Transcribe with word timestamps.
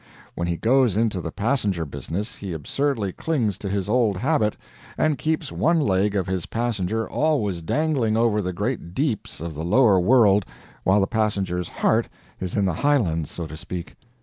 When 0.33 0.47
he 0.47 0.57
goes 0.57 0.97
into 0.97 1.21
the 1.21 1.31
passenger 1.31 1.85
business 1.85 2.33
he 2.37 2.53
absurdly 2.53 3.11
clings 3.11 3.59
to 3.59 3.69
his 3.69 3.87
old 3.87 4.17
habit, 4.17 4.57
and 4.97 5.15
keeps 5.15 5.51
one 5.51 5.79
leg 5.79 6.15
of 6.15 6.25
his 6.25 6.47
passenger 6.47 7.07
always 7.07 7.61
dangling 7.61 8.17
over 8.17 8.41
the 8.41 8.51
great 8.51 8.95
deeps 8.95 9.39
of 9.39 9.53
the 9.53 9.63
lower 9.63 9.99
world 9.99 10.43
while 10.83 11.01
that 11.01 11.11
passenger's 11.11 11.69
heart 11.69 12.09
is 12.39 12.55
in 12.57 12.65
the 12.65 12.73
highlands, 12.73 13.29
so 13.29 13.45
to 13.45 13.55
speak. 13.55 13.95